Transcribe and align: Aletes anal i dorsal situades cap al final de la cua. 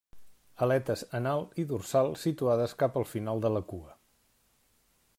Aletes 0.65 1.03
anal 1.19 1.45
i 1.63 1.67
dorsal 1.73 2.11
situades 2.23 2.75
cap 2.83 3.01
al 3.03 3.09
final 3.13 3.45
de 3.47 3.53
la 3.59 3.65
cua. 3.75 3.95